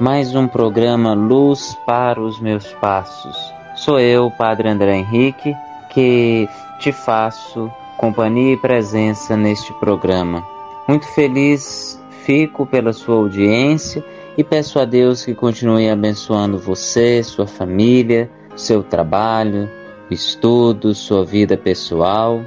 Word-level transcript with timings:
mais 0.00 0.34
um 0.34 0.48
programa 0.48 1.14
Luz 1.14 1.76
para 1.86 2.20
os 2.20 2.40
Meus 2.40 2.66
Passos. 2.74 3.36
Sou 3.76 4.00
eu, 4.00 4.30
Padre 4.30 4.68
André 4.68 4.96
Henrique, 4.96 5.54
que 5.90 6.48
te 6.78 6.92
faço 6.92 7.70
companhia 7.98 8.54
e 8.54 8.56
presença 8.56 9.36
neste 9.36 9.72
programa. 9.74 10.42
Muito 10.88 11.06
feliz 11.14 12.00
fico 12.24 12.66
pela 12.66 12.92
sua 12.92 13.16
audiência 13.16 14.04
e 14.36 14.42
peço 14.42 14.78
a 14.78 14.84
Deus 14.84 15.24
que 15.24 15.34
continue 15.34 15.88
abençoando 15.88 16.58
você, 16.58 17.22
sua 17.22 17.46
família, 17.46 18.30
seu 18.56 18.82
trabalho, 18.82 19.68
estudo, 20.10 20.94
sua 20.94 21.24
vida 21.24 21.56
pessoal. 21.56 22.40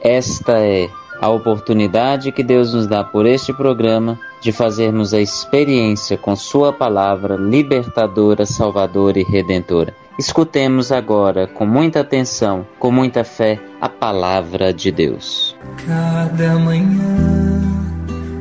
Esta 0.00 0.58
é 0.58 0.88
a 1.20 1.28
oportunidade 1.28 2.32
que 2.32 2.42
Deus 2.42 2.72
nos 2.72 2.86
dá 2.86 3.04
por 3.04 3.26
este 3.26 3.52
programa 3.52 4.18
de 4.40 4.52
fazermos 4.52 5.12
a 5.12 5.20
experiência 5.20 6.16
com 6.16 6.34
Sua 6.34 6.72
palavra 6.72 7.36
libertadora, 7.36 8.46
salvadora 8.46 9.18
e 9.18 9.22
redentora. 9.22 9.94
Escutemos 10.18 10.90
agora, 10.90 11.46
com 11.46 11.66
muita 11.66 12.00
atenção, 12.00 12.66
com 12.78 12.90
muita 12.90 13.22
fé, 13.24 13.60
a 13.80 13.88
palavra 13.88 14.72
de 14.72 14.90
Deus. 14.90 15.56
Cada 15.86 16.58
manhã 16.58 17.60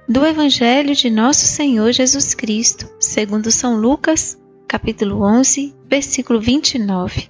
do 0.09 0.25
Evangelho 0.25 0.95
de 0.95 1.11
Nosso 1.11 1.47
Senhor 1.47 1.93
Jesus 1.93 2.35
Cristo, 2.35 2.89
segundo 2.99 3.51
São 3.51 3.77
Lucas, 3.77 4.39
capítulo 4.67 5.23
11, 5.23 5.75
versículo 5.87 6.41
29. 6.41 7.29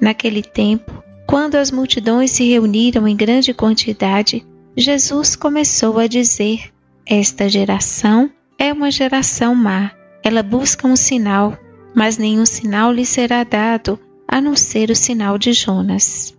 Naquele 0.00 0.42
tempo, 0.42 1.04
quando 1.26 1.56
as 1.56 1.70
multidões 1.70 2.30
se 2.30 2.48
reuniram 2.48 3.06
em 3.06 3.14
grande 3.14 3.52
quantidade, 3.52 4.44
Jesus 4.80 5.34
começou 5.34 5.98
a 5.98 6.06
dizer: 6.06 6.70
Esta 7.04 7.48
geração 7.48 8.30
é 8.56 8.72
uma 8.72 8.92
geração 8.92 9.52
má. 9.52 9.90
Ela 10.22 10.40
busca 10.40 10.86
um 10.86 10.94
sinal, 10.94 11.58
mas 11.92 12.16
nenhum 12.16 12.46
sinal 12.46 12.92
lhe 12.92 13.04
será 13.04 13.42
dado, 13.42 13.98
a 14.28 14.40
não 14.40 14.54
ser 14.54 14.88
o 14.90 14.94
sinal 14.94 15.36
de 15.36 15.52
Jonas. 15.52 16.32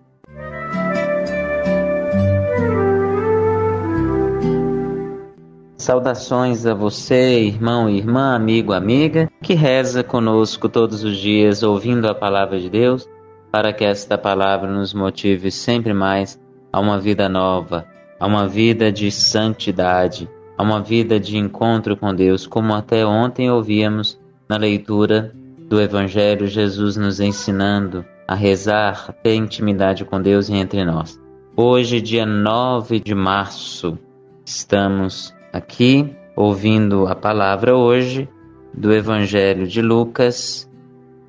Saudações 5.75 6.65
a 6.65 6.73
você, 6.73 7.41
irmão, 7.41 7.89
irmã, 7.89 8.35
amigo, 8.35 8.71
amiga, 8.71 9.29
que 9.41 9.53
reza 9.53 10.01
conosco 10.01 10.69
todos 10.69 11.03
os 11.03 11.17
dias 11.17 11.61
ouvindo 11.61 12.07
a 12.07 12.15
palavra 12.15 12.57
de 12.57 12.69
Deus, 12.69 13.05
para 13.51 13.73
que 13.73 13.83
esta 13.83 14.17
palavra 14.17 14.71
nos 14.71 14.93
motive 14.93 15.51
sempre 15.51 15.93
mais 15.93 16.39
a 16.71 16.79
uma 16.79 16.97
vida 17.01 17.27
nova, 17.27 17.85
a 18.19 18.27
uma 18.27 18.47
vida 18.47 18.91
de 18.91 19.09
santidade, 19.09 20.29
a 20.57 20.63
uma 20.63 20.81
vida 20.81 21.19
de 21.19 21.37
encontro 21.37 21.95
com 21.95 22.13
Deus, 22.13 22.45
como 22.45 22.73
até 22.73 23.05
ontem 23.05 23.49
ouvíamos 23.49 24.19
na 24.47 24.57
leitura 24.57 25.33
do 25.69 25.79
Evangelho, 25.79 26.47
Jesus 26.47 26.97
nos 26.97 27.19
ensinando 27.19 28.03
a 28.27 28.35
rezar, 28.35 29.05
a 29.07 29.13
ter 29.13 29.35
intimidade 29.35 30.03
com 30.03 30.21
Deus 30.21 30.49
e 30.49 30.53
entre 30.53 30.83
nós. 30.83 31.19
Hoje, 31.55 32.01
dia 32.01 32.25
9 32.25 32.99
de 32.99 33.15
março, 33.15 33.97
estamos 34.45 35.33
aqui 35.53 36.15
ouvindo 36.35 37.07
a 37.07 37.15
palavra 37.15 37.75
hoje 37.75 38.27
do 38.73 38.93
Evangelho 38.93 39.67
de 39.67 39.81
Lucas, 39.81 40.69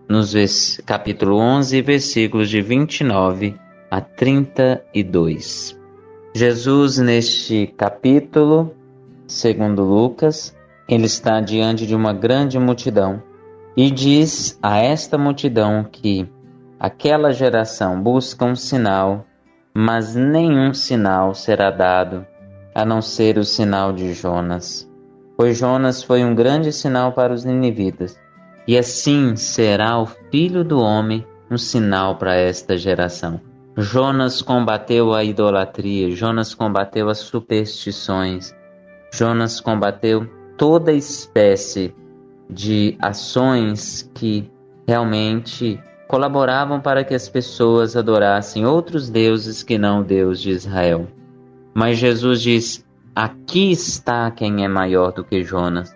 nos 0.08 0.80
capítulo 0.84 1.36
11, 1.36 1.82
versículos 1.82 2.48
de 2.48 2.60
29 2.60 3.54
a 3.90 4.00
32. 4.00 5.79
Jesus, 6.32 6.98
neste 6.98 7.66
capítulo, 7.76 8.72
segundo 9.26 9.82
Lucas, 9.82 10.56
ele 10.88 11.06
está 11.06 11.40
diante 11.40 11.84
de 11.84 11.94
uma 11.94 12.12
grande 12.12 12.56
multidão 12.56 13.20
e 13.76 13.90
diz 13.90 14.56
a 14.62 14.78
esta 14.78 15.18
multidão 15.18 15.84
que 15.90 16.30
aquela 16.78 17.32
geração 17.32 18.00
busca 18.00 18.44
um 18.44 18.54
sinal, 18.54 19.26
mas 19.74 20.14
nenhum 20.14 20.72
sinal 20.72 21.34
será 21.34 21.68
dado 21.68 22.24
a 22.72 22.84
não 22.84 23.02
ser 23.02 23.36
o 23.36 23.44
sinal 23.44 23.92
de 23.92 24.14
Jonas. 24.14 24.88
Pois 25.36 25.58
Jonas 25.58 26.00
foi 26.00 26.24
um 26.24 26.32
grande 26.32 26.72
sinal 26.72 27.12
para 27.12 27.34
os 27.34 27.44
ninivitas, 27.44 28.16
e 28.68 28.78
assim 28.78 29.34
será 29.34 29.98
o 29.98 30.06
filho 30.06 30.62
do 30.62 30.78
homem 30.78 31.26
um 31.50 31.58
sinal 31.58 32.16
para 32.18 32.36
esta 32.36 32.78
geração. 32.78 33.49
Jonas 33.76 34.42
combateu 34.42 35.14
a 35.14 35.22
idolatria, 35.22 36.10
Jonas 36.10 36.54
combateu 36.54 37.08
as 37.08 37.18
superstições, 37.18 38.54
Jonas 39.12 39.60
combateu 39.60 40.28
toda 40.56 40.92
espécie 40.92 41.94
de 42.48 42.96
ações 43.00 44.10
que 44.14 44.50
realmente 44.86 45.80
colaboravam 46.08 46.80
para 46.80 47.04
que 47.04 47.14
as 47.14 47.28
pessoas 47.28 47.96
adorassem 47.96 48.66
outros 48.66 49.08
deuses 49.08 49.62
que 49.62 49.78
não 49.78 50.00
o 50.00 50.04
Deus 50.04 50.40
de 50.40 50.50
Israel. 50.50 51.06
Mas 51.72 51.98
Jesus 51.98 52.42
diz: 52.42 52.84
Aqui 53.14 53.70
está 53.70 54.30
quem 54.32 54.64
é 54.64 54.68
maior 54.68 55.12
do 55.12 55.22
que 55.22 55.44
Jonas. 55.44 55.94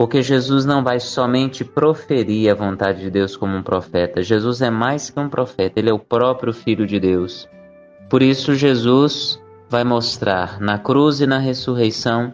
Porque 0.00 0.22
Jesus 0.22 0.64
não 0.64 0.82
vai 0.82 0.98
somente 0.98 1.62
proferir 1.62 2.50
a 2.50 2.54
vontade 2.54 3.02
de 3.02 3.10
Deus 3.10 3.36
como 3.36 3.54
um 3.54 3.62
profeta. 3.62 4.22
Jesus 4.22 4.62
é 4.62 4.70
mais 4.70 5.10
que 5.10 5.20
um 5.20 5.28
profeta, 5.28 5.78
ele 5.78 5.90
é 5.90 5.92
o 5.92 5.98
próprio 5.98 6.54
Filho 6.54 6.86
de 6.86 6.98
Deus. 6.98 7.46
Por 8.08 8.22
isso, 8.22 8.54
Jesus 8.54 9.38
vai 9.68 9.84
mostrar 9.84 10.58
na 10.58 10.78
cruz 10.78 11.20
e 11.20 11.26
na 11.26 11.36
ressurreição, 11.36 12.32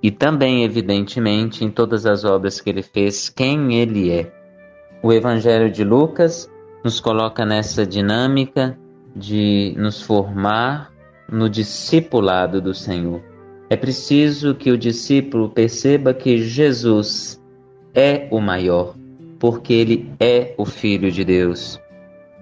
e 0.00 0.12
também, 0.12 0.62
evidentemente, 0.62 1.64
em 1.64 1.70
todas 1.72 2.06
as 2.06 2.24
obras 2.24 2.60
que 2.60 2.70
ele 2.70 2.80
fez, 2.80 3.28
quem 3.28 3.74
ele 3.74 4.12
é. 4.12 4.32
O 5.02 5.12
Evangelho 5.12 5.68
de 5.68 5.82
Lucas 5.82 6.48
nos 6.84 7.00
coloca 7.00 7.44
nessa 7.44 7.84
dinâmica 7.84 8.78
de 9.16 9.74
nos 9.76 10.00
formar 10.00 10.92
no 11.28 11.50
discipulado 11.50 12.60
do 12.60 12.72
Senhor. 12.72 13.29
É 13.70 13.76
preciso 13.76 14.52
que 14.52 14.72
o 14.72 14.76
discípulo 14.76 15.48
perceba 15.48 16.12
que 16.12 16.38
Jesus 16.38 17.40
é 17.94 18.26
o 18.28 18.40
maior, 18.40 18.96
porque 19.38 19.72
ele 19.72 20.10
é 20.18 20.54
o 20.58 20.64
Filho 20.64 21.12
de 21.12 21.24
Deus. 21.24 21.80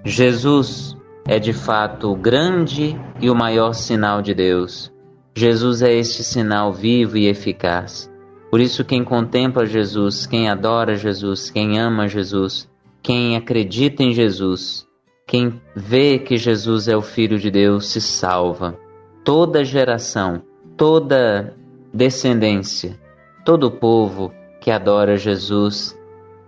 Jesus 0.02 0.96
é 1.26 1.38
de 1.38 1.52
fato 1.52 2.10
o 2.10 2.16
grande 2.16 2.98
e 3.20 3.28
o 3.28 3.34
maior 3.34 3.74
sinal 3.74 4.22
de 4.22 4.32
Deus. 4.32 4.90
Jesus 5.36 5.82
é 5.82 5.92
este 5.92 6.24
sinal 6.24 6.72
vivo 6.72 7.18
e 7.18 7.26
eficaz. 7.26 8.10
Por 8.50 8.58
isso, 8.58 8.82
quem 8.82 9.04
contempla 9.04 9.66
Jesus, 9.66 10.26
quem 10.26 10.48
adora 10.48 10.96
Jesus, 10.96 11.50
quem 11.50 11.78
ama 11.78 12.08
Jesus, 12.08 12.66
quem 13.02 13.36
acredita 13.36 14.02
em 14.02 14.12
Jesus, 14.12 14.86
quem 15.26 15.60
vê 15.76 16.18
que 16.18 16.38
Jesus 16.38 16.88
é 16.88 16.96
o 16.96 17.02
Filho 17.02 17.38
de 17.38 17.50
Deus, 17.50 17.88
se 17.88 18.00
salva. 18.00 18.78
Toda 19.22 19.62
geração, 19.62 20.42
toda 20.78 21.52
descendência, 21.92 22.96
todo 23.44 23.70
povo 23.70 24.32
que 24.60 24.70
adora 24.70 25.16
Jesus, 25.18 25.98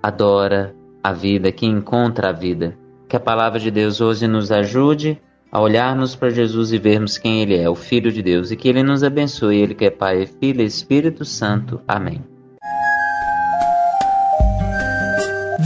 adora 0.01 0.75
a 1.03 1.13
vida, 1.13 1.51
que 1.53 1.67
encontra 1.67 2.31
a 2.31 2.33
vida. 2.33 2.79
Que 3.09 3.17
a 3.17 3.21
palavra 3.21 3.59
de 3.59 3.71
Deus 3.71 4.01
hoje 4.01 4.29
nos 4.29 4.53
ajude 4.53 5.21
a 5.51 5.61
olharmos 5.61 6.15
para 6.15 6.31
Jesus 6.31 6.73
e 6.73 6.79
vermos 6.79 7.19
quem 7.19 7.43
Ele 7.43 7.57
é, 7.57 7.69
o 7.69 7.75
Filho 7.75 8.13
de 8.13 8.23
Deus, 8.23 8.53
e 8.53 8.57
que 8.57 8.69
Ele 8.69 8.85
nos 8.85 9.03
abençoe, 9.03 9.59
Ele 9.59 9.75
que 9.75 9.87
é 9.87 9.91
Pai, 9.91 10.27
Filho 10.27 10.63
e 10.63 10.65
Espírito 10.65 11.25
Santo. 11.25 11.81
Amém. 11.89 12.23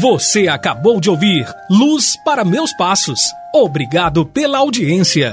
Você 0.01 0.49
acabou 0.49 1.01
de 1.01 1.11
ouvir 1.11 1.47
Luz 1.71 2.17
para 2.25 2.45
Meus 2.45 2.73
Passos. 2.73 3.21
Obrigado 3.55 4.25
pela 4.25 4.59
audiência. 4.59 5.33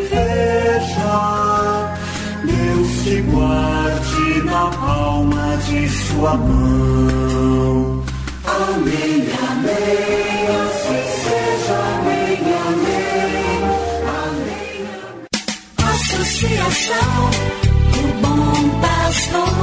palma 4.79 5.57
de 5.67 5.89
sua 5.89 6.37
mão. 6.37 8.03
Amém, 8.45 9.27
amém, 9.49 10.47
assim 10.61 11.03
seja, 11.23 11.77
amém, 11.95 12.39
amém, 12.67 13.63
amém. 14.19 14.87
amém. 15.03 15.93
Associação, 15.93 17.29
do 17.91 18.01
bom 18.21 18.81
pastor, 18.81 19.53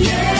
yeah. 0.00 0.37